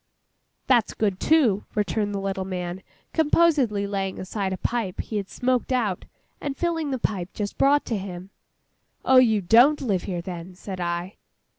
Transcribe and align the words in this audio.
'That's 0.65 0.95
good, 0.95 1.19
too!' 1.19 1.63
returned 1.75 2.11
the 2.11 2.19
little 2.19 2.43
man, 2.43 2.81
composedly 3.13 3.85
laying 3.85 4.17
aside 4.19 4.51
a 4.51 4.57
pipe 4.57 4.99
he 4.99 5.17
had 5.17 5.29
smoked 5.29 5.71
out, 5.71 6.05
and 6.41 6.57
filling 6.57 6.89
the 6.89 6.97
pipe 6.97 7.29
just 7.35 7.55
brought 7.59 7.85
to 7.85 7.95
him. 7.99 8.31
'Oh, 9.05 9.17
you 9.17 9.41
don't 9.41 9.79
live 9.79 10.05
here 10.09 10.23
then?' 10.23 10.55
said 10.55 10.79
I. 10.79 11.17